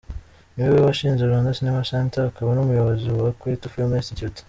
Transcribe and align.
Ni 0.53 0.61
we 0.63 0.69
we 0.75 0.79
washinze 0.87 1.21
Rwanda 1.23 1.55
Cinema 1.57 1.87
Centre 1.91 2.21
akaba 2.25 2.51
n’Umuyobozi 2.55 3.07
wa 3.21 3.31
Kwetu 3.39 3.71
Film 3.73 3.91
Institute. 4.01 4.39